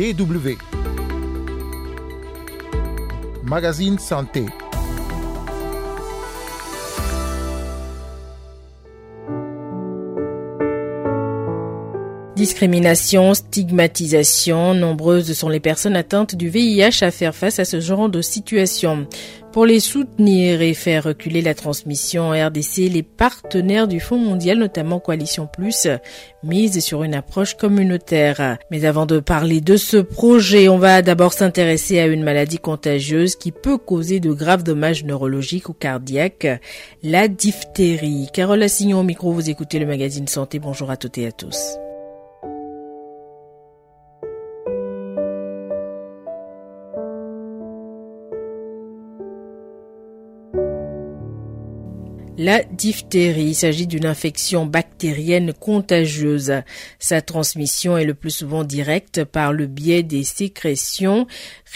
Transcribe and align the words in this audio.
DW. 0.00 0.56
Magazine 3.44 3.98
Santé. 3.98 4.46
Discrimination, 12.40 13.34
stigmatisation, 13.34 14.72
nombreuses 14.72 15.34
sont 15.34 15.50
les 15.50 15.60
personnes 15.60 15.94
atteintes 15.94 16.34
du 16.34 16.48
VIH 16.48 17.02
à 17.02 17.10
faire 17.10 17.34
face 17.34 17.58
à 17.58 17.66
ce 17.66 17.80
genre 17.80 18.08
de 18.08 18.22
situation. 18.22 19.06
Pour 19.52 19.66
les 19.66 19.78
soutenir 19.78 20.62
et 20.62 20.72
faire 20.72 21.04
reculer 21.04 21.42
la 21.42 21.52
transmission 21.52 22.30
en 22.30 22.46
RDC, 22.46 22.88
les 22.90 23.02
partenaires 23.02 23.86
du 23.86 24.00
Fonds 24.00 24.16
mondial, 24.16 24.56
notamment 24.56 25.00
Coalition 25.00 25.46
Plus, 25.46 25.86
misent 26.42 26.82
sur 26.82 27.02
une 27.02 27.12
approche 27.12 27.58
communautaire. 27.58 28.56
Mais 28.70 28.86
avant 28.86 29.04
de 29.04 29.20
parler 29.20 29.60
de 29.60 29.76
ce 29.76 29.98
projet, 29.98 30.70
on 30.70 30.78
va 30.78 31.02
d'abord 31.02 31.34
s'intéresser 31.34 31.98
à 31.98 32.06
une 32.06 32.22
maladie 32.22 32.56
contagieuse 32.56 33.36
qui 33.36 33.52
peut 33.52 33.76
causer 33.76 34.18
de 34.18 34.32
graves 34.32 34.62
dommages 34.62 35.04
neurologiques 35.04 35.68
ou 35.68 35.74
cardiaques, 35.74 36.48
la 37.02 37.28
diphtérie. 37.28 38.28
Carole 38.32 38.62
Assignon 38.62 39.00
au 39.00 39.04
micro, 39.04 39.30
vous 39.30 39.50
écoutez 39.50 39.78
le 39.78 39.84
magazine 39.84 40.26
Santé. 40.26 40.58
Bonjour 40.58 40.90
à 40.90 40.96
toutes 40.96 41.18
et 41.18 41.26
à 41.26 41.32
tous. 41.32 41.76
La 52.42 52.62
diphtérie, 52.62 53.52
s'agit 53.52 53.86
d'une 53.86 54.06
infection 54.06 54.64
bactérienne 54.64 55.52
contagieuse. 55.52 56.54
Sa 56.98 57.20
transmission 57.20 57.98
est 57.98 58.06
le 58.06 58.14
plus 58.14 58.30
souvent 58.30 58.64
directe 58.64 59.24
par 59.24 59.52
le 59.52 59.66
biais 59.66 60.02
des 60.02 60.24
sécrétions 60.24 61.26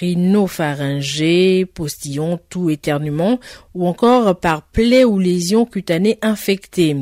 rhinopharyngées, 0.00 1.66
postillons, 1.66 2.40
tout 2.48 2.70
éternuement 2.70 3.40
ou 3.75 3.86
encore 3.86 4.39
par 4.39 4.62
plaies 4.62 5.05
ou 5.05 5.19
lésions 5.19 5.67
cutanées 5.67 6.19
infectées. 6.22 6.97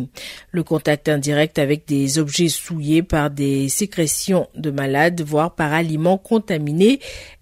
Le 0.50 0.62
contact 0.62 1.08
indirect 1.08 1.58
avec 1.58 1.86
des 1.86 2.18
objets 2.18 2.48
souillés 2.48 3.02
par 3.02 3.30
des 3.30 3.68
sécrétions 3.68 4.48
de 4.56 4.70
malades, 4.70 5.22
voire 5.22 5.54
par 5.54 5.72
aliments 5.72 6.18
contaminés 6.18 7.00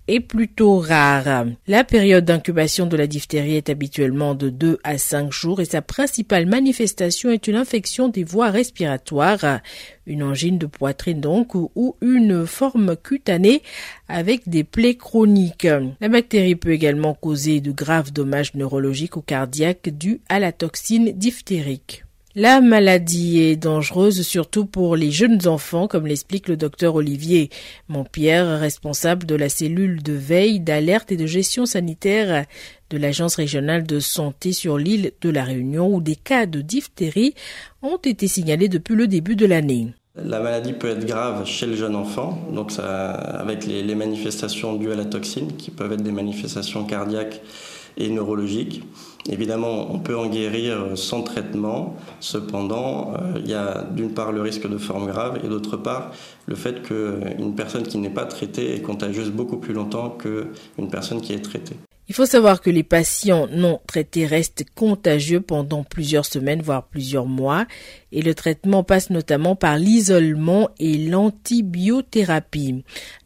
est 0.09 0.21
plutôt 0.21 0.79
rare. 0.79 1.47
La 1.69 1.85
période 1.85 2.25
d'incubation 2.25 2.87
de 2.87 2.97
la 2.97 3.07
diphtérie 3.07 3.55
est 3.55 3.71
habituellement 3.71 4.35
de 4.35 4.51
2 4.51 4.79
à 4.83 4.99
5 4.99 5.31
jours 5.33 5.61
et 5.61 5.65
sa 5.65 5.83
principale 5.83 6.47
manifestation 6.47 7.31
est 7.31 7.47
une 7.47 7.55
infection 7.55 8.09
des 8.09 8.25
voies 8.25 8.51
respiratoires, 8.51 9.61
une 10.07 10.23
angine 10.23 10.59
de 10.59 10.67
poitrine 10.67 11.21
donc 11.21 11.55
ou 11.55 11.97
une 12.01 12.47
forme 12.47 12.97
cutanée 12.97 13.63
avec 14.09 14.49
des 14.49 14.65
plaies 14.65 14.97
chroniques. 14.97 15.69
La 16.01 16.09
bactérie 16.09 16.57
peut 16.57 16.73
également 16.73 17.15
causer 17.15 17.61
de 17.61 17.73
graves 17.73 18.13
dommages 18.13 18.55
neurologiques 18.55 19.17
ou 19.17 19.23
cardiaques 19.23 19.89
dus 19.89 20.21
à 20.29 20.41
la 20.41 20.53
toxine 20.53 21.13
diphtérique. 21.13 22.05
La 22.37 22.61
maladie 22.61 23.41
est 23.41 23.57
dangereuse 23.57 24.23
surtout 24.23 24.65
pour 24.65 24.95
les 24.95 25.11
jeunes 25.11 25.49
enfants, 25.49 25.89
comme 25.89 26.07
l'explique 26.07 26.47
le 26.47 26.57
docteur 26.57 26.95
Olivier 26.95 27.51
Montpierre, 27.89 28.61
responsable 28.61 29.27
de 29.27 29.35
la 29.35 29.49
cellule 29.49 30.01
de 30.01 30.13
veille, 30.13 30.61
d'alerte 30.61 31.11
et 31.11 31.17
de 31.17 31.27
gestion 31.27 31.67
sanitaire 31.67 32.47
de 32.89 32.99
l'Agence 32.99 33.35
régionale 33.35 33.83
de 33.83 33.99
santé 33.99 34.53
sur 34.53 34.79
l'île 34.79 35.11
de 35.21 35.29
la 35.29 35.43
Réunion, 35.43 35.93
où 35.93 36.01
des 36.01 36.15
cas 36.15 36.47
de 36.47 36.61
diphtérie 36.61 37.35
ont 37.83 37.97
été 37.97 38.29
signalés 38.29 38.69
depuis 38.69 38.95
le 38.95 39.09
début 39.09 39.35
de 39.35 39.47
l'année. 39.47 39.89
La 40.15 40.39
maladie 40.39 40.75
peut 40.75 40.91
être 40.91 41.07
grave 41.07 41.45
chez 41.47 41.67
le 41.67 41.75
jeune 41.75 41.97
enfant, 41.97 42.39
donc 42.55 42.71
ça, 42.71 43.11
avec 43.11 43.67
les, 43.67 43.83
les 43.83 43.95
manifestations 43.97 44.77
dues 44.77 44.93
à 44.93 44.97
la 44.97 45.05
toxine, 45.05 45.57
qui 45.57 45.73
peuvent 45.73 45.93
être 45.93 46.03
des 46.05 46.13
manifestations 46.13 46.85
cardiaques 46.85 47.41
et 47.97 48.09
neurologiques. 48.09 48.83
Évidemment, 49.29 49.93
on 49.93 49.99
peut 49.99 50.17
en 50.17 50.27
guérir 50.27 50.97
sans 50.97 51.23
traitement. 51.23 51.97
Cependant, 52.21 53.13
euh, 53.15 53.39
il 53.39 53.49
y 53.51 53.55
a 53.55 53.85
d'une 53.91 54.13
part 54.13 54.33
le 54.33 54.41
risque 54.41 54.69
de 54.69 54.79
forme 54.79 55.07
grave 55.07 55.41
et 55.45 55.49
d'autre 55.49 55.77
part 55.77 56.13
le 56.47 56.55
fait 56.55 56.83
qu'une 56.83 57.55
personne 57.55 57.83
qui 57.83 57.99
n'est 57.99 58.11
pas 58.11 58.25
traitée 58.25 58.75
est 58.75 58.83
contagieuse 58.83 59.31
beaucoup 59.31 59.59
plus 59.59 59.75
longtemps 59.75 60.11
qu'une 60.11 60.91
personne 60.91 61.21
qui 61.21 61.33
est 61.33 61.43
traitée. 61.43 61.77
Il 62.11 62.15
faut 62.15 62.27
savoir 62.27 62.61
que 62.61 62.71
les 62.71 62.83
patients 62.83 63.47
non 63.53 63.81
traités 63.87 64.27
restent 64.27 64.65
contagieux 64.75 65.41
pendant 65.41 65.85
plusieurs 65.85 66.27
semaines, 66.27 66.61
voire 66.61 66.89
plusieurs 66.89 67.27
mois, 67.27 67.67
et 68.11 68.21
le 68.21 68.35
traitement 68.35 68.83
passe 68.83 69.11
notamment 69.11 69.55
par 69.55 69.79
l'isolement 69.79 70.71
et 70.81 70.99
l'antibiothérapie. 70.99 72.83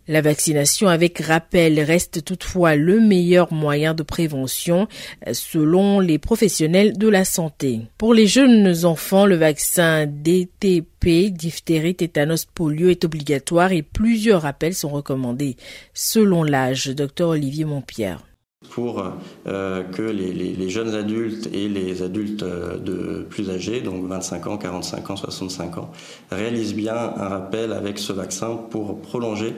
La 0.06 0.20
vaccination 0.20 0.88
avec 0.88 1.18
rappel 1.20 1.80
reste 1.80 2.26
toutefois 2.26 2.76
le 2.76 3.00
meilleur 3.00 3.54
moyen 3.54 3.94
de 3.94 4.02
prévention 4.02 4.86
selon 5.32 5.98
les 5.98 6.18
professionnels 6.18 6.98
de 6.98 7.08
la 7.08 7.24
santé. 7.24 7.80
Pour 7.96 8.12
les 8.12 8.26
jeunes 8.26 8.84
enfants, 8.84 9.24
le 9.24 9.36
vaccin 9.36 10.04
DTP, 10.06 11.30
diphtérie, 11.32 11.94
tétanos, 11.94 12.44
polio 12.44 12.90
est 12.90 13.06
obligatoire 13.06 13.72
et 13.72 13.80
plusieurs 13.80 14.42
rappels 14.42 14.74
sont 14.74 14.90
recommandés 14.90 15.56
selon 15.94 16.42
l'âge. 16.42 16.88
Dr 16.88 17.28
Olivier 17.28 17.64
Montpierre 17.64 18.20
pour 18.70 19.04
euh, 19.47 19.82
que 19.84 20.02
les, 20.02 20.69
jeunes 20.69 20.94
adultes 20.94 21.48
et 21.52 21.69
les 21.69 22.02
adultes 22.02 22.42
euh, 22.42 22.78
de 22.78 23.22
plus 23.28 23.50
âgés, 23.50 23.80
donc 23.80 24.06
25 24.06 24.47
ans, 24.47 24.56
45 24.58 25.10
ans, 25.10 25.16
65 25.16 25.78
ans, 25.78 25.91
réalisent 26.30 26.75
bien 26.75 26.94
un 26.94 27.28
rappel 27.28 27.72
avec 27.72 27.98
ce 27.98 28.12
vaccin 28.12 28.56
pour 28.70 29.00
prolonger 29.00 29.54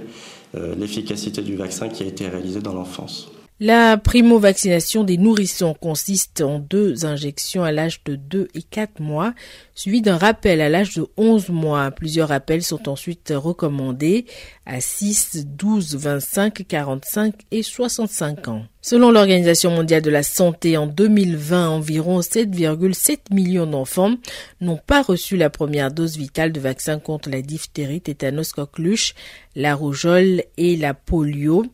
euh, 0.55 0.75
l'efficacité 0.75 1.43
du 1.43 1.57
vaccin 1.57 1.89
qui 1.89 2.03
a 2.03 2.07
été 2.07 2.29
réalisé 2.29 2.61
dans 2.61 2.75
l'enfance. 2.75 3.31
La 3.59 3.97
primo-vaccination 3.97 5.03
des 5.03 5.17
nourrissons 5.17 5.73
consiste 5.73 6.43
en 6.43 6.59
deux 6.59 7.07
injections 7.07 7.65
à 7.65 7.73
l'âge 7.73 8.05
de 8.05 8.15
2 8.15 8.49
et 8.55 8.63
4 8.63 9.01
mois, 9.01 9.33
suivi 9.75 10.03
d'un 10.03 10.19
rappel 10.19 10.61
à 10.61 10.69
l'âge 10.69 10.95
de 10.95 11.07
11 11.17 11.49
mois. 11.49 11.91
Plusieurs 11.91 12.29
rappels 12.29 12.63
sont 12.63 12.87
ensuite 12.87 13.33
recommandés 13.35 14.27
à 14.67 14.83
6, 14.83 15.47
12, 15.47 15.97
25, 15.97 16.67
45 16.69 17.35
et 17.51 17.63
65 17.63 18.49
ans. 18.49 18.67
Selon 18.83 19.11
l'Organisation 19.11 19.71
mondiale 19.71 20.03
de 20.03 20.11
la 20.11 20.23
santé, 20.23 20.77
en 20.77 20.87
2020, 20.87 21.71
environ 21.71 22.21
7,7 22.21 23.33
millions 23.33 23.67
d'enfants 23.67 24.17
n'ont 24.61 24.79
pas 24.87 25.01
reçu 25.01 25.39
la 25.39 25.49
première 25.49 25.91
dose 25.91 26.19
vitale 26.19 26.53
de 26.53 26.61
vaccin 26.61 26.99
contre 26.99 27.31
la 27.31 27.41
diphtérie, 27.41 28.03
tétanos, 28.03 28.53
coqueluche, 28.53 29.15
la 29.55 29.75
rougeole 29.75 30.43
et 30.59 30.77
la 30.77 30.93
polio 30.93 31.65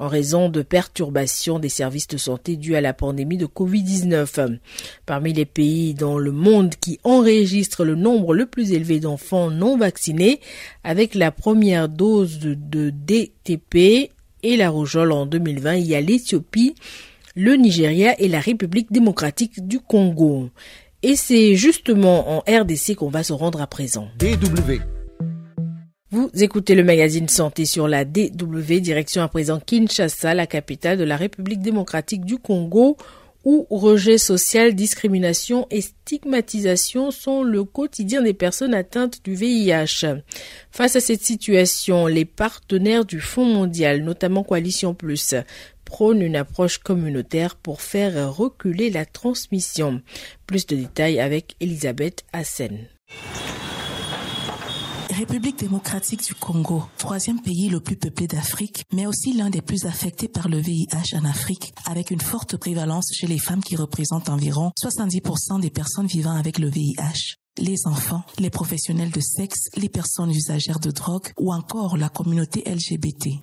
en 0.00 0.08
raison 0.08 0.48
de 0.48 0.62
perturbations 0.62 1.58
des 1.58 1.68
services 1.68 2.08
de 2.08 2.16
santé 2.16 2.56
dues 2.56 2.74
à 2.74 2.80
la 2.80 2.94
pandémie 2.94 3.36
de 3.36 3.46
Covid-19. 3.46 4.58
Parmi 5.04 5.34
les 5.34 5.44
pays 5.44 5.92
dans 5.94 6.18
le 6.18 6.32
monde 6.32 6.74
qui 6.80 6.98
enregistrent 7.04 7.84
le 7.84 7.94
nombre 7.94 8.34
le 8.34 8.46
plus 8.46 8.72
élevé 8.72 8.98
d'enfants 8.98 9.50
non 9.50 9.76
vaccinés, 9.76 10.40
avec 10.84 11.14
la 11.14 11.30
première 11.30 11.90
dose 11.90 12.38
de 12.40 12.90
DTP 12.90 14.10
et 14.42 14.56
la 14.56 14.70
rougeole 14.70 15.12
en 15.12 15.26
2020, 15.26 15.74
il 15.74 15.86
y 15.86 15.94
a 15.94 16.00
l'Éthiopie, 16.00 16.74
le 17.36 17.56
Nigeria 17.56 18.18
et 18.18 18.28
la 18.28 18.40
République 18.40 18.90
démocratique 18.90 19.66
du 19.68 19.80
Congo. 19.80 20.48
Et 21.02 21.14
c'est 21.14 21.56
justement 21.56 22.38
en 22.38 22.38
RDC 22.40 22.94
qu'on 22.96 23.10
va 23.10 23.22
se 23.22 23.34
rendre 23.34 23.60
à 23.60 23.66
présent. 23.66 24.08
DW 24.18 24.99
vous 26.12 26.28
écoutez 26.34 26.74
le 26.74 26.82
magazine 26.82 27.28
Santé 27.28 27.64
sur 27.66 27.86
la 27.86 28.04
DW, 28.04 28.80
direction 28.80 29.22
à 29.22 29.28
présent 29.28 29.60
Kinshasa, 29.60 30.34
la 30.34 30.48
capitale 30.48 30.98
de 30.98 31.04
la 31.04 31.16
République 31.16 31.62
démocratique 31.62 32.24
du 32.24 32.38
Congo, 32.38 32.96
où 33.44 33.66
rejet 33.70 34.18
social, 34.18 34.74
discrimination 34.74 35.68
et 35.70 35.80
stigmatisation 35.80 37.12
sont 37.12 37.44
le 37.44 37.62
quotidien 37.62 38.22
des 38.22 38.34
personnes 38.34 38.74
atteintes 38.74 39.24
du 39.24 39.34
VIH. 39.34 40.04
Face 40.72 40.96
à 40.96 41.00
cette 41.00 41.22
situation, 41.22 42.08
les 42.08 42.24
partenaires 42.24 43.04
du 43.04 43.20
Fonds 43.20 43.46
mondial, 43.46 44.02
notamment 44.02 44.42
Coalition 44.42 44.94
Plus, 44.94 45.36
prônent 45.84 46.22
une 46.22 46.36
approche 46.36 46.78
communautaire 46.78 47.54
pour 47.54 47.82
faire 47.82 48.34
reculer 48.34 48.90
la 48.90 49.06
transmission. 49.06 50.02
Plus 50.48 50.66
de 50.66 50.74
détails 50.74 51.20
avec 51.20 51.54
Elisabeth 51.60 52.24
Hassen. 52.32 52.88
République 55.10 55.58
démocratique 55.58 56.24
du 56.24 56.34
Congo, 56.34 56.84
troisième 56.96 57.40
pays 57.40 57.68
le 57.68 57.80
plus 57.80 57.96
peuplé 57.96 58.26
d'Afrique, 58.26 58.84
mais 58.92 59.06
aussi 59.06 59.32
l'un 59.32 59.50
des 59.50 59.62
plus 59.62 59.84
affectés 59.84 60.28
par 60.28 60.48
le 60.48 60.58
VIH 60.58 61.16
en 61.16 61.24
Afrique, 61.24 61.74
avec 61.86 62.10
une 62.10 62.20
forte 62.20 62.56
prévalence 62.56 63.10
chez 63.12 63.26
les 63.26 63.38
femmes 63.38 63.62
qui 63.62 63.76
représentent 63.76 64.28
environ 64.28 64.72
70% 64.80 65.60
des 65.60 65.70
personnes 65.70 66.06
vivant 66.06 66.34
avec 66.34 66.58
le 66.58 66.68
VIH 66.68 67.36
les 67.58 67.86
enfants, 67.86 68.22
les 68.38 68.48
professionnels 68.48 69.10
de 69.10 69.20
sexe, 69.20 69.68
les 69.76 69.88
personnes 69.88 70.30
usagères 70.30 70.80
de 70.80 70.90
drogue 70.90 71.30
ou 71.38 71.52
encore 71.52 71.96
la 71.96 72.08
communauté 72.08 72.62
LGBT. 72.64 73.40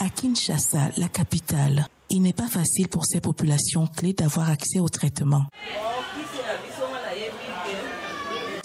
À 0.00 0.08
Kinshasa, 0.08 0.90
la 0.96 1.08
capitale, 1.08 1.86
il 2.08 2.22
n'est 2.22 2.32
pas 2.32 2.48
facile 2.48 2.88
pour 2.88 3.06
ces 3.06 3.20
populations 3.20 3.86
clés 3.86 4.14
d'avoir 4.14 4.50
accès 4.50 4.80
au 4.80 4.88
traitement. 4.88 5.44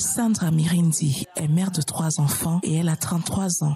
Sandra 0.06 0.52
Mirindi 0.52 1.26
est 1.36 1.48
mère 1.48 1.72
de 1.72 1.82
trois 1.82 2.20
enfants 2.20 2.60
et 2.62 2.76
elle 2.76 2.90
a 2.90 2.96
33 2.96 3.64
ans. 3.64 3.74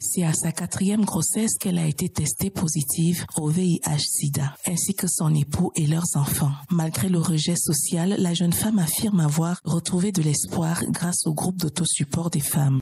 C'est 0.00 0.22
à 0.22 0.32
sa 0.32 0.52
quatrième 0.52 1.04
grossesse 1.04 1.56
qu'elle 1.58 1.78
a 1.78 1.86
été 1.86 2.08
testée 2.08 2.50
positive 2.50 3.24
au 3.36 3.48
VIH-Sida, 3.48 4.54
ainsi 4.66 4.94
que 4.94 5.06
son 5.08 5.34
époux 5.34 5.72
et 5.74 5.86
leurs 5.86 6.16
enfants. 6.16 6.52
Malgré 6.70 7.08
le 7.08 7.18
rejet 7.18 7.56
social, 7.56 8.14
la 8.18 8.34
jeune 8.34 8.52
femme 8.52 8.78
affirme 8.78 9.20
avoir 9.20 9.58
retrouvé 9.64 10.12
de 10.12 10.22
l'espoir 10.22 10.82
grâce 10.88 11.26
au 11.26 11.34
groupe 11.34 11.56
d'autosupport 11.56 12.30
des 12.30 12.40
femmes. 12.40 12.78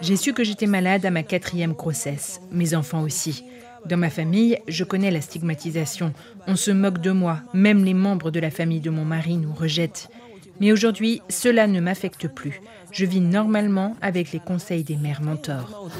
J'ai 0.00 0.16
su 0.16 0.32
que 0.32 0.44
j'étais 0.44 0.66
malade 0.66 1.06
à 1.06 1.10
ma 1.10 1.22
quatrième 1.22 1.74
grossesse, 1.74 2.40
mes 2.50 2.74
enfants 2.74 3.02
aussi. 3.02 3.44
Dans 3.86 3.98
ma 3.98 4.08
famille, 4.08 4.58
je 4.66 4.82
connais 4.82 5.10
la 5.10 5.20
stigmatisation. 5.20 6.14
On 6.46 6.56
se 6.56 6.70
moque 6.70 7.00
de 7.00 7.10
moi, 7.10 7.40
même 7.52 7.84
les 7.84 7.92
membres 7.92 8.30
de 8.30 8.40
la 8.40 8.50
famille 8.50 8.80
de 8.80 8.90
mon 8.90 9.04
mari 9.04 9.36
nous 9.36 9.52
rejettent. 9.52 10.08
Mais 10.60 10.72
aujourd'hui, 10.72 11.20
cela 11.28 11.66
ne 11.66 11.80
m'affecte 11.80 12.28
plus. 12.28 12.60
Je 12.92 13.04
vis 13.04 13.20
normalement 13.20 13.96
avec 14.00 14.30
les 14.30 14.38
conseils 14.38 14.84
des 14.84 14.96
mères 14.96 15.20
mentors. 15.20 15.90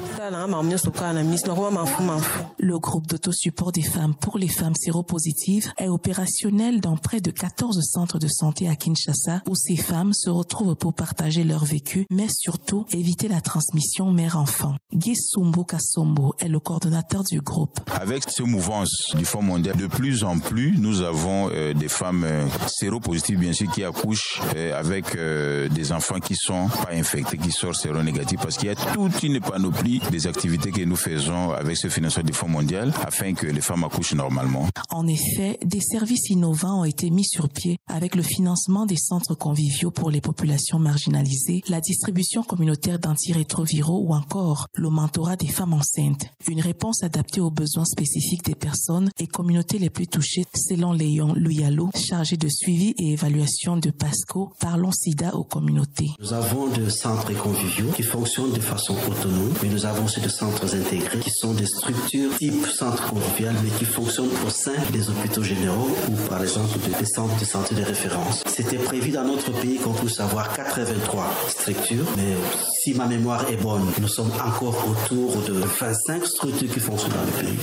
Le 2.57 2.79
groupe 2.79 3.07
d'autosupport 3.07 3.71
des 3.73 3.81
femmes 3.81 4.15
pour 4.15 4.37
les 4.37 4.47
femmes 4.47 4.75
séropositives 4.75 5.71
est 5.77 5.89
opérationnel 5.89 6.79
dans 6.79 6.95
près 6.95 7.19
de 7.19 7.31
14 7.31 7.81
centres 7.83 8.17
de 8.17 8.27
santé 8.27 8.69
à 8.69 8.75
Kinshasa 8.75 9.41
où 9.49 9.55
ces 9.55 9.75
femmes 9.75 10.13
se 10.13 10.29
retrouvent 10.29 10.75
pour 10.75 10.93
partager 10.93 11.43
leur 11.43 11.65
vécu, 11.65 12.05
mais 12.09 12.27
surtout 12.29 12.85
éviter 12.93 13.27
la 13.27 13.41
transmission 13.41 14.11
mère-enfant. 14.11 14.75
Gisumbo 14.93 15.65
Kasombo 15.65 16.33
est 16.39 16.47
le 16.47 16.59
coordonnateur 16.59 17.23
du 17.23 17.41
groupe. 17.41 17.79
Avec 17.91 18.29
ce 18.29 18.43
mouvance 18.43 19.13
du 19.15 19.25
Fonds 19.25 19.41
mondial, 19.41 19.75
de 19.75 19.87
plus 19.87 20.23
en 20.23 20.39
plus, 20.39 20.77
nous 20.77 21.01
avons 21.01 21.49
euh, 21.51 21.73
des 21.73 21.89
femmes 21.89 22.23
euh, 22.23 22.47
séropositives, 22.67 23.39
bien 23.39 23.53
sûr, 23.53 23.69
qui 23.71 23.83
accouchent 23.83 24.41
avec 24.75 25.15
des 25.15 25.91
enfants 25.91 26.19
qui 26.19 26.35
sont 26.35 26.69
infectés 26.91 27.37
qui 27.37 27.51
sortent 27.51 27.75
séronégatifs 27.75 28.39
parce 28.41 28.57
qu'il 28.57 28.67
y 28.67 28.71
a 28.71 28.75
toute 28.75 29.23
une 29.23 29.39
panoplie 29.39 30.01
des 30.11 30.27
activités 30.27 30.71
que 30.71 30.83
nous 30.83 30.95
faisons 30.95 31.51
avec 31.51 31.77
ce 31.77 31.89
financement 31.89 32.23
du 32.23 32.33
Fonds 32.33 32.47
mondial 32.47 32.93
afin 33.05 33.33
que 33.33 33.47
les 33.47 33.61
femmes 33.61 33.83
accouchent 33.83 34.13
normalement. 34.13 34.67
En 34.89 35.07
effet, 35.07 35.57
des 35.63 35.81
services 35.81 36.29
innovants 36.29 36.81
ont 36.81 36.85
été 36.85 37.09
mis 37.09 37.25
sur 37.25 37.49
pied 37.49 37.77
avec 37.87 38.15
le 38.15 38.23
financement 38.23 38.85
des 38.85 38.97
centres 38.97 39.35
conviviaux 39.35 39.91
pour 39.91 40.11
les 40.11 40.21
populations 40.21 40.79
marginalisées, 40.79 41.63
la 41.67 41.81
distribution 41.81 42.43
communautaire 42.43 42.99
d'antirétroviraux 42.99 44.05
ou 44.07 44.13
encore 44.13 44.67
le 44.75 44.89
mentorat 44.89 45.35
des 45.35 45.47
femmes 45.47 45.73
enceintes. 45.73 46.25
Une 46.49 46.61
réponse 46.61 47.03
adaptée 47.03 47.41
aux 47.41 47.51
besoins 47.51 47.85
spécifiques 47.85 48.45
des 48.45 48.55
personnes 48.55 49.09
et 49.19 49.27
communautés 49.27 49.79
les 49.79 49.89
plus 49.89 50.07
touchées 50.07 50.45
selon 50.55 50.93
Léon 50.93 51.33
Louyalo, 51.33 51.89
chargé 51.95 52.37
de 52.37 52.47
suivi 52.47 52.93
et 52.97 53.13
évaluation 53.13 53.77
de 53.77 53.91
PASCO, 53.91 54.34
parlons 54.59 54.91
SIDA 54.91 55.33
aux 55.33 55.43
communautés. 55.43 56.11
Nous 56.19 56.33
avons 56.33 56.67
de 56.67 56.89
centres 56.89 57.33
conviviaux 57.33 57.91
qui 57.95 58.03
fonctionnent 58.03 58.51
de 58.51 58.59
façon 58.59 58.95
autonome, 59.09 59.53
mais 59.61 59.69
nous 59.69 59.85
avons 59.85 60.05
aussi 60.05 60.19
des 60.19 60.29
centres 60.29 60.75
intégrés 60.75 61.19
qui 61.19 61.31
sont 61.31 61.53
des 61.53 61.65
structures 61.65 62.35
type 62.37 62.65
centre 62.67 63.07
convivial, 63.09 63.55
mais 63.63 63.69
qui 63.71 63.85
fonctionnent 63.85 64.35
au 64.45 64.49
sein 64.49 64.73
des 64.91 65.09
hôpitaux 65.09 65.43
généraux 65.43 65.89
ou 66.09 66.29
par 66.29 66.41
exemple 66.41 66.77
des 66.99 67.05
centres 67.05 67.37
de 67.39 67.45
santé 67.45 67.75
de 67.75 67.83
référence. 67.83 68.43
C'était 68.47 68.77
prévu 68.77 69.11
dans 69.11 69.23
notre 69.23 69.51
pays 69.51 69.77
qu'on 69.77 69.93
puisse 69.93 70.19
avoir 70.19 70.53
83 70.53 71.25
structures, 71.47 72.05
mais 72.17 72.35
si 72.83 72.93
ma 72.93 73.05
mémoire 73.05 73.49
est 73.49 73.61
bonne, 73.61 73.85
nous 73.99 74.07
sommes 74.07 74.31
encore 74.45 74.75
autour 74.87 75.41
de 75.47 75.53
25 75.53 76.25
structures 76.25 76.71
qui 76.71 76.79
fonctionnent 76.79 77.13
dans 77.13 77.25
le 77.25 77.43
pays. 77.43 77.59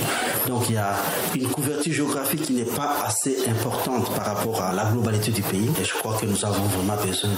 Donc 0.47 0.63
il 0.69 0.75
y 0.75 0.77
a 0.77 0.95
une 1.35 1.47
couverture 1.47 1.93
géographique 1.93 2.41
qui 2.41 2.53
n'est 2.53 2.63
pas 2.63 2.97
assez 3.05 3.47
importante 3.47 4.09
par 4.15 4.25
rapport 4.25 4.61
à 4.61 4.73
la 4.73 4.85
globalité 4.91 5.31
du 5.31 5.41
pays 5.41 5.69
et 5.79 5.83
je 5.83 5.93
crois 5.93 6.17
que 6.17 6.25
nous 6.25 6.43
avons 6.45 6.62
vraiment 6.67 6.95
besoin. 7.03 7.29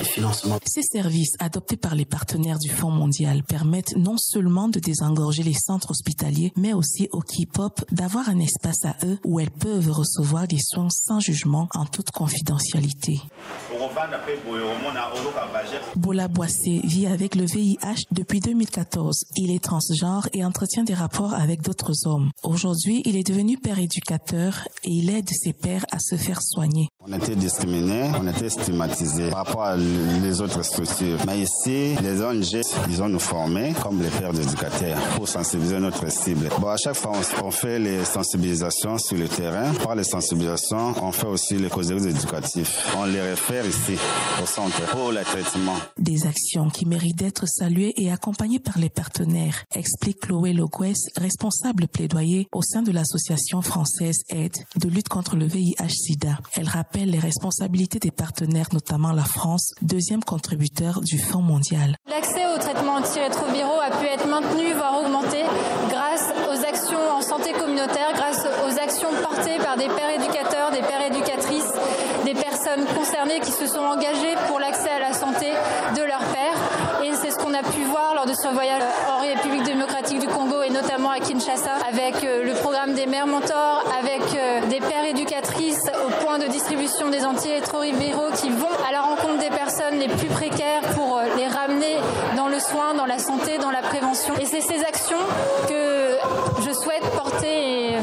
Ces 0.66 0.82
services 0.82 1.34
adoptés 1.40 1.78
par 1.78 1.96
les 1.96 2.06
partenaires 2.06 2.60
du 2.60 2.70
Fonds 2.70 2.92
mondial 2.92 3.44
permettent 3.44 3.96
non 3.98 4.18
seulement 4.18 4.68
de 4.68 4.80
désengorger 4.80 5.44
les 5.44 5.54
centres 5.54 5.92
hospitaliers, 5.92 6.52
mais 6.56 6.74
aussi 6.74 7.08
aux 7.12 7.22
K-pop 7.22 7.84
d'avoir 7.92 8.30
un 8.30 8.40
espace 8.40 8.86
à 8.86 8.96
eux 9.06 9.18
où 9.24 9.40
elles 9.40 9.52
peuvent 9.52 9.92
recevoir 9.92 10.48
des 10.48 10.60
soins 10.60 10.90
sans 10.90 11.20
jugement 11.20 11.68
en 11.74 11.86
toute 11.86 12.12
confidentialité. 12.12 13.22
Bola 15.96 16.28
Boissé 16.28 16.82
vit 16.84 17.08
avec 17.08 17.36
le 17.36 17.46
VIH 17.46 18.06
depuis 18.12 18.40
2014. 18.40 19.26
Il 19.38 19.52
est 19.52 19.64
transgenre 19.64 20.28
et 20.34 20.44
entretient 20.44 20.84
des 20.84 20.94
rapports 20.94 21.34
avec 21.34 21.62
d'autres 21.62 22.08
hommes. 22.08 22.32
Aujourd'hui, 22.44 23.02
il 23.06 23.16
est 23.16 23.28
devenu 23.28 23.58
père 23.58 23.80
éducateur 23.80 24.68
et 24.84 24.92
il 24.92 25.10
aide 25.10 25.30
ses 25.30 25.54
pères 25.54 25.86
à 25.92 26.00
se 26.00 26.16
faire 26.16 26.42
soigner. 26.42 26.90
On 27.08 27.14
était 27.14 27.36
discriminés, 27.36 28.10
on 28.20 28.28
était 28.28 28.50
stigmatisés 28.50 29.30
par 29.30 29.46
rapport 29.46 29.64
à 29.64 29.78
les 29.78 30.42
autres 30.42 30.64
structures. 30.64 31.20
Mais 31.28 31.42
ici, 31.42 31.96
les 32.02 32.20
ONG, 32.20 32.62
ils 32.90 33.04
ont 33.04 33.10
nous 33.10 33.20
formés 33.20 33.74
comme 33.84 34.02
les 34.02 34.10
pères 34.10 34.34
éducateurs 34.34 34.98
pour 35.16 35.28
sensibiliser 35.28 35.80
notre 35.80 36.12
cible. 36.12 36.50
Bon, 36.60 36.70
à 36.70 36.78
chaque 36.78 36.96
fois, 36.96 37.12
on, 37.44 37.52
fait 37.52 37.78
les 37.78 38.04
sensibilisations 38.04 38.98
sur 38.98 39.18
le 39.18 39.28
terrain. 39.28 39.72
Par 39.84 39.94
les 39.94 40.04
sensibilisations, 40.04 40.96
on 41.00 41.12
fait 41.12 41.28
aussi 41.28 41.58
les 41.58 41.70
causeries 41.70 42.10
éducatifs. 42.10 42.88
On 42.98 43.06
les 43.06 43.22
réfère 43.22 43.66
ici 43.68 43.98
au 44.42 44.48
centre 44.48 44.82
pour 44.90 45.12
le 45.12 45.24
traitement. 45.24 45.76
Des 46.00 46.26
actions 46.26 46.70
qui 46.70 46.88
méritent 46.88 47.20
d'être 47.20 47.48
saluées 47.48 47.94
et 47.98 48.12
accompagnées 48.12 48.60
par 48.60 48.80
les 48.80 48.90
partenaires, 48.90 49.64
explique 49.76 50.22
Chloé 50.22 50.54
Logues, 50.54 50.96
responsable 51.18 51.88
plaidoyer 51.88 52.48
au 52.52 52.64
sein 52.64 52.82
de 52.82 52.92
l'association 52.92 53.62
française 53.62 54.24
Aide 54.30 54.58
de 54.76 54.90
lutte 54.90 55.10
contre 55.10 55.36
le 55.36 55.46
VIH-Sida. 55.46 56.40
Elle 56.56 56.68
rappelle 56.68 56.95
les 57.04 57.20
responsabilités 57.20 58.00
des 58.00 58.12
partenaires, 58.12 58.70
notamment 58.72 59.12
la 59.12 59.26
France, 59.26 59.74
deuxième 59.82 60.24
contributeur 60.24 61.02
du 61.02 61.20
Fonds 61.20 61.42
mondial. 61.42 61.98
L'accès 62.10 62.46
aux 62.56 62.58
traitements 62.58 62.96
antirétroviraux 62.96 63.82
a 63.82 63.92
pu 63.98 64.06
être 64.06 64.28
maintenu, 64.28 64.72
voire 64.74 65.02
augmenté, 65.04 65.44
grâce 65.90 66.32
aux 66.50 66.66
actions 66.66 67.12
en 67.12 67.22
santé 67.22 67.52
communautaire, 67.52 68.14
grâce 68.14 68.48
aux 68.66 68.80
actions 68.80 69.10
portées 69.22 69.58
par 69.58 69.76
des 69.76 69.88
pères 69.88 70.16
éducateurs, 70.16 70.72
des 70.72 70.80
pères 70.80 71.06
éducatrices, 71.08 71.74
des 72.24 72.34
personnes 72.34 72.86
concernées 72.96 73.42
qui 73.42 73.52
se 73.52 73.68
sont 73.68 73.84
engagées 73.84 74.36
pour 74.48 74.60
l'accès 74.60 74.90
à 74.90 75.00
la 75.00 75.14
santé 75.14 75.48
de 75.96 76.02
leurs 76.02 76.24
pères. 76.32 76.60
C'est 77.14 77.30
ce 77.30 77.38
qu'on 77.38 77.54
a 77.54 77.62
pu 77.62 77.84
voir 77.84 78.16
lors 78.16 78.26
de 78.26 78.34
ce 78.34 78.48
voyage 78.48 78.82
en 79.08 79.22
République 79.22 79.64
démocratique 79.64 80.20
du 80.20 80.28
Congo 80.28 80.64
et 80.64 80.72
notamment 80.72 81.12
à 81.12 81.20
Kinshasa 81.20 81.74
avec 81.88 82.24
euh, 82.24 82.44
le 82.44 82.54
programme 82.54 82.94
des 82.94 83.06
mères 83.06 83.28
mentors, 83.28 83.84
avec 84.00 84.22
euh, 84.36 84.66
des 84.68 84.80
pères 84.80 85.06
éducatrices 85.06 85.84
au 86.06 86.26
point 86.26 86.40
de 86.40 86.46
distribution 86.46 87.10
des 87.10 87.24
antirétroviraux 87.24 88.32
qui 88.42 88.50
vont 88.50 88.76
à 88.88 88.92
la 88.92 89.02
rencontre 89.02 89.38
des 89.38 89.50
personnes 89.50 90.00
les 90.00 90.08
plus 90.08 90.28
précaires 90.28 90.82
pour 90.96 91.18
euh, 91.18 91.26
les 91.38 91.48
ramener 91.48 91.98
dans 92.36 92.48
le 92.48 92.60
soin, 92.60 92.96
dans 92.96 93.06
la 93.06 93.20
santé, 93.20 93.60
dans 93.60 93.72
la 93.72 93.82
prévention. 93.82 94.34
Et 94.42 94.46
c'est 94.46 94.62
ces 94.62 94.80
actions 94.84 95.22
que 95.70 96.18
je 96.66 96.74
souhaite 96.74 97.04
porter 97.16 97.98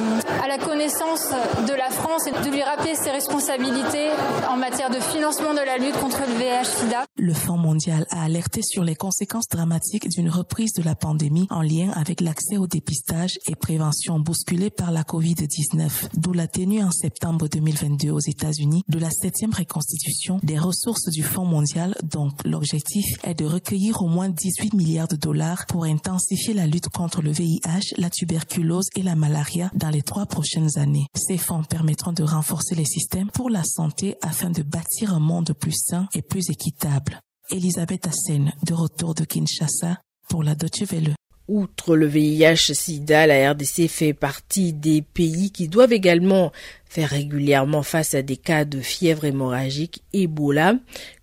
à 0.45 0.47
la 0.47 0.59
connaissance 0.59 1.33
de 1.67 1.75
la 1.75 1.91
France 1.91 2.29
et 2.29 2.31
de 2.31 2.51
lui 2.51 2.63
rappeler 2.63 2.95
ses 2.95 3.11
responsabilités 3.11 4.11
en 4.49 4.57
matière 4.57 4.91
de 4.91 5.01
financement 5.01 5.55
de 5.55 5.61
la 5.61 5.79
lutte 5.79 5.99
contre 5.99 6.21
le 6.21 6.35
VIH-Sida. 6.35 7.05
Le 7.19 7.35
Fonds 7.35 7.59
mondial 7.59 8.07
a 8.09 8.23
alerté 8.23 8.63
sur 8.63 8.83
les 8.85 8.95
conséquences 8.95 9.49
dramatiques 9.51 10.09
d'une 10.09 10.31
reprise 10.31 10.73
de 10.73 10.83
la 10.83 10.95
pandémie 10.95 11.47
en 11.51 11.61
lien 11.61 11.91
avec 11.91 12.23
l'accès 12.23 12.57
au 12.57 12.67
dépistage 12.67 13.39
et 13.47 13.55
prévention 13.55 14.19
bousculée 14.19 14.71
par 14.71 14.91
la 14.91 15.03
COVID-19, 15.03 16.09
d'où 16.17 16.33
la 16.33 16.49
tenue 16.49 16.83
en 16.83 16.91
septembre 16.91 17.49
2022 17.49 18.11
aux 18.11 18.19
États-Unis 18.19 18.83
de 18.89 18.99
la 18.99 19.11
septième 19.11 19.53
reconstitution 19.53 20.41
des 20.43 20.59
ressources 20.59 21.11
du 21.11 21.23
Fonds 21.23 21.45
mondial 21.45 21.95
dont 22.03 22.31
l'objectif 22.47 23.05
est 23.25 23.35
de 23.35 23.45
recueillir 23.45 24.01
au 24.01 24.09
moins 24.09 24.31
18 24.31 24.73
milliards 24.73 25.09
de 25.09 25.17
dollars 25.17 25.67
pour 25.67 25.85
intensifier 25.85 26.55
la 26.55 26.67
lutte 26.67 26.89
contre 26.89 27.21
le 27.21 27.31
VIH, 27.31 27.95
la 27.99 28.09
tuberculose 28.09 28.89
et 28.97 29.03
la 29.03 29.17
malaria 29.17 29.71
dans 29.75 29.91
les 29.91 30.03
trois 30.03 30.25
prochaines 30.25 30.79
années. 30.79 31.07
Ces 31.15 31.37
fonds 31.37 31.63
permettront 31.63 32.13
de 32.13 32.23
renforcer 32.23 32.75
les 32.75 32.87
systèmes 32.87 33.31
pour 33.31 33.51
la 33.51 33.65
santé 33.65 34.17
afin 34.23 34.49
de 34.49 34.63
bâtir 34.63 35.13
un 35.13 35.21
monde 35.21 35.53
plus 35.53 35.77
sain 35.77 36.09
et 36.15 36.23
plus 36.23 36.49
équitable. 36.49 37.12
Elisabeth 37.53 38.07
Hassen, 38.07 38.53
de 38.65 38.73
retour 38.73 39.15
de 39.15 39.25
Kinshasa, 39.25 40.01
pour 40.29 40.43
la 40.43 40.55
Deutsche 40.55 40.91
Welle. 40.91 41.15
Outre 41.49 41.97
le 41.97 42.07
VIH-Sida, 42.07 43.27
la 43.27 43.53
RDC 43.53 43.89
fait 43.89 44.15
partie 44.15 44.73
des 44.73 45.03
pays 45.03 45.51
qui 45.51 45.69
doivent 45.69 45.93
également 45.93 46.51
faire 46.87 47.11
régulièrement 47.11 47.83
face 47.83 48.15
à 48.15 48.23
des 48.23 48.39
cas 48.39 48.65
de 48.65 48.81
fièvre 48.81 49.27
hémorragique 49.27 50.03
Ebola, 50.15 50.77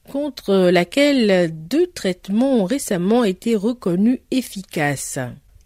contre 0.07 0.69
laquelle 0.69 1.51
deux 1.67 1.87
traitements 1.87 2.57
ont 2.57 2.65
récemment 2.65 3.23
été 3.23 3.55
reconnus 3.55 4.19
efficaces. 4.29 5.17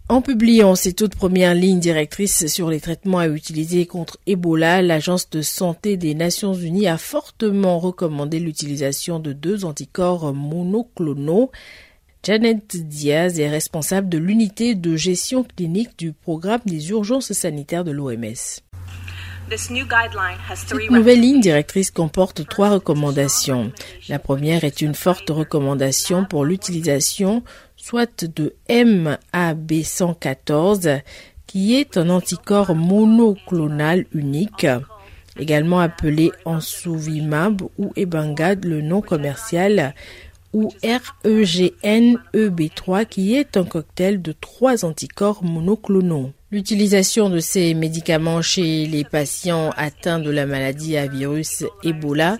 En 0.10 0.22
publiant 0.22 0.76
ses 0.76 0.94
toutes 0.94 1.16
premières 1.16 1.56
lignes 1.56 1.80
directrices 1.80 2.48
sur 2.48 2.70
les 2.70 2.82
traitements 2.82 3.20
à 3.20 3.28
utiliser 3.30 3.86
contre 3.86 4.20
Ebola, 4.28 4.82
l'Agence 4.82 5.30
de 5.30 5.42
santé 5.42 5.96
des 5.96 6.14
Nations 6.14 6.54
Unies 6.54 6.88
a 6.88 6.98
fortement 6.98 7.80
recommandé 7.80 8.40
l'utilisation 8.40 9.20
de 9.20 9.32
deux 9.32 9.64
anticorps 9.64 10.34
monoclonaux. 10.34 11.52
Janet 12.22 12.76
Diaz 12.76 13.40
est 13.40 13.50
responsable 13.50 14.10
de 14.10 14.18
l'unité 14.18 14.76
de 14.76 14.98
gestion 14.98 15.46
clinique 15.46 15.98
du 15.98 16.12
programme 16.12 16.62
des 16.66 16.90
urgences 16.90 17.32
sanitaires 17.32 17.86
de 17.86 17.92
l'OMS. 17.92 18.62
Cette 19.56 20.90
nouvelle 20.90 21.22
ligne 21.22 21.42
directrice 21.42 21.92
comporte 21.92 22.48
trois 22.48 22.70
recommandations. 22.70 23.72
La 24.10 24.20
première 24.20 24.64
est 24.64 24.82
une 24.82 24.96
forte 24.96 25.30
recommandation 25.30 26.26
pour 26.26 26.46
l'utilisation 26.46 27.44
soit 27.84 28.24
de 28.24 28.56
MAB114, 28.70 31.02
qui 31.48 31.76
est 31.76 31.98
un 31.98 32.10
anticorps 32.10 32.76
monoclonal 32.76 34.06
unique, 34.14 34.66
également 35.38 35.82
appelé 35.82 36.32
Ansuvimab 36.46 37.62
ou 37.78 37.92
Ebangad, 37.98 38.64
le 38.64 38.80
nom 38.80 39.02
commercial, 39.02 39.94
ou 40.54 40.72
REGN-EB3, 40.82 43.06
qui 43.06 43.36
est 43.36 43.58
un 43.58 43.66
cocktail 43.66 44.22
de 44.22 44.32
trois 44.32 44.86
anticorps 44.86 45.44
monoclonaux. 45.44 46.32
L'utilisation 46.52 47.30
de 47.30 47.40
ces 47.40 47.74
médicaments 47.74 48.42
chez 48.42 48.86
les 48.86 49.04
patients 49.04 49.72
atteints 49.76 50.20
de 50.20 50.32
la 50.32 50.46
maladie 50.46 50.96
à 50.96 51.08
virus 51.08 51.66
Ebola 51.84 52.38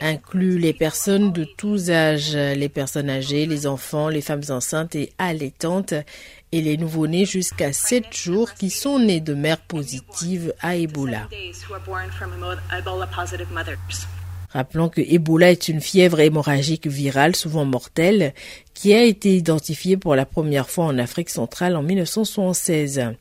inclut 0.00 0.58
les 0.58 0.72
personnes 0.72 1.32
de 1.32 1.44
tous 1.44 1.90
âges, 1.90 2.34
les 2.34 2.68
personnes 2.68 3.10
âgées, 3.10 3.46
les 3.46 3.66
enfants, 3.66 4.08
les 4.08 4.20
femmes 4.20 4.42
enceintes 4.48 4.94
et 4.94 5.12
allaitantes 5.18 5.94
et 6.52 6.60
les 6.60 6.76
nouveau-nés 6.76 7.24
jusqu'à 7.24 7.72
7 7.72 8.14
jours 8.14 8.54
qui 8.54 8.70
sont 8.70 8.98
nés 8.98 9.20
de 9.20 9.34
mères 9.34 9.60
positives 9.60 10.52
à 10.60 10.76
Ebola. 10.76 11.28
Rappelons 14.52 14.88
que 14.88 15.00
Ebola 15.00 15.52
est 15.52 15.68
une 15.68 15.80
fièvre 15.80 16.18
hémorragique 16.18 16.88
virale 16.88 17.36
souvent 17.36 17.64
mortelle 17.64 18.34
qui 18.74 18.92
a 18.92 19.04
été 19.04 19.36
identifiée 19.36 19.96
pour 19.96 20.16
la 20.16 20.26
première 20.26 20.68
fois 20.68 20.86
en 20.86 20.98
Afrique 20.98 21.30
centrale 21.30 21.76
en 21.76 21.82
1976. 21.82 23.12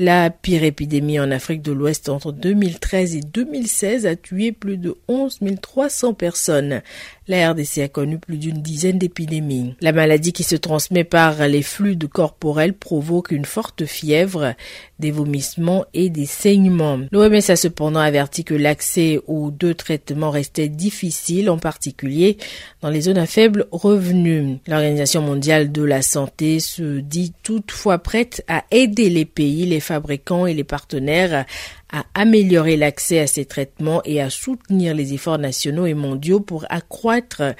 La 0.00 0.30
pire 0.30 0.62
épidémie 0.62 1.18
en 1.18 1.32
Afrique 1.32 1.60
de 1.60 1.72
l'Ouest 1.72 2.08
entre 2.08 2.30
2013 2.30 3.16
et 3.16 3.20
2016 3.20 4.06
a 4.06 4.14
tué 4.14 4.52
plus 4.52 4.76
de 4.78 4.94
11 5.08 5.40
300 5.60 6.14
personnes. 6.14 6.82
La 7.28 7.50
RDC 7.50 7.82
a 7.82 7.88
connu 7.88 8.18
plus 8.18 8.38
d'une 8.38 8.62
dizaine 8.62 8.98
d'épidémies. 8.98 9.74
La 9.82 9.92
maladie 9.92 10.32
qui 10.32 10.44
se 10.44 10.56
transmet 10.56 11.04
par 11.04 11.46
les 11.46 11.60
fluides 11.60 12.08
corporels 12.08 12.72
provoque 12.72 13.32
une 13.32 13.44
forte 13.44 13.84
fièvre, 13.84 14.54
des 14.98 15.10
vomissements 15.10 15.84
et 15.92 16.08
des 16.08 16.24
saignements. 16.24 17.00
L'OMS 17.12 17.50
a 17.50 17.56
cependant 17.56 18.00
averti 18.00 18.44
que 18.44 18.54
l'accès 18.54 19.20
aux 19.26 19.50
deux 19.50 19.74
traitements 19.74 20.30
restait 20.30 20.70
difficile, 20.70 21.50
en 21.50 21.58
particulier 21.58 22.38
dans 22.80 22.88
les 22.88 23.02
zones 23.02 23.18
à 23.18 23.26
faible 23.26 23.66
revenu. 23.72 24.56
L'Organisation 24.66 25.20
mondiale 25.20 25.70
de 25.70 25.82
la 25.82 26.00
santé 26.00 26.60
se 26.60 27.00
dit 27.00 27.34
toutefois 27.42 27.98
prête 27.98 28.42
à 28.48 28.64
aider 28.70 29.10
les 29.10 29.26
pays, 29.26 29.66
les 29.66 29.80
fabricants 29.80 30.46
et 30.46 30.54
les 30.54 30.64
partenaires 30.64 31.44
à 31.92 32.04
améliorer 32.14 32.76
l'accès 32.76 33.20
à 33.20 33.26
ces 33.26 33.44
traitements 33.44 34.02
et 34.04 34.20
à 34.20 34.30
soutenir 34.30 34.94
les 34.94 35.14
efforts 35.14 35.38
nationaux 35.38 35.86
et 35.86 35.94
mondiaux 35.94 36.40
pour 36.40 36.66
accroître 36.68 37.54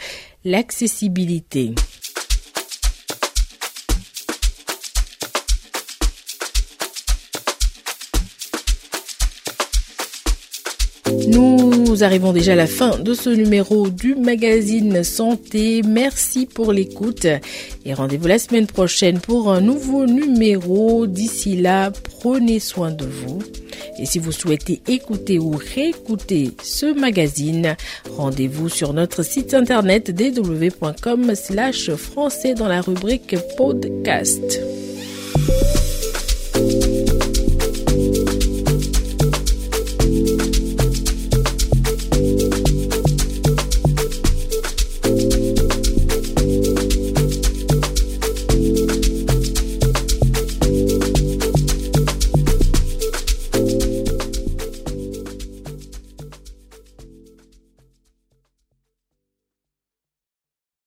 l'accessibilité. 0.45 1.75
Nous 11.31 12.05
arrivons 12.05 12.33
déjà 12.33 12.53
à 12.53 12.57
la 12.57 12.67
fin 12.67 12.99
de 12.99 13.13
ce 13.13 13.29
numéro 13.29 13.89
du 13.89 14.15
magazine 14.15 15.03
Santé. 15.05 15.83
Merci 15.87 16.47
pour 16.47 16.73
l'écoute 16.73 17.27
et 17.85 17.93
rendez-vous 17.95 18.27
la 18.29 18.39
semaine 18.39 18.67
prochaine 18.67 19.21
pour 19.21 19.53
un 19.53 19.61
nouveau 19.61 20.07
numéro. 20.07 21.07
D'ici 21.07 21.57
là, 21.57 21.91
prenez 22.21 22.61
soin 22.61 22.91
de 22.91 23.05
vous. 23.05 23.41
Et 23.99 24.07
si 24.07 24.19
vous 24.19 24.33
souhaitez 24.33 24.81
écouter 24.89 25.39
ou 25.39 25.53
réécouter 25.75 26.53
ce 26.63 26.87
magazine, 26.87 27.77
rendez-vous 28.17 28.69
sur 28.69 28.93
notre 28.95 29.23
site 29.23 29.55
internet 29.55 30.13
www.com 30.19 31.35
slash 31.35 31.91
français 31.95 32.55
dans 32.55 32.69
la 32.69 32.81
rubrique 32.81 33.37
podcast. 33.57 34.61